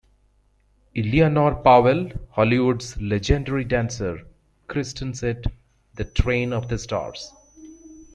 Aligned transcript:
Eleanor 0.95 1.53
Powell, 1.61 2.09
Hollywood's 2.31 2.99
legendary 2.99 3.63
dancer, 3.63 4.25
christens 4.67 5.21
it 5.21 5.45
The 5.93 6.05
Train 6.05 6.53
of 6.53 6.69
the 6.69 6.79
Stars. 6.79 7.31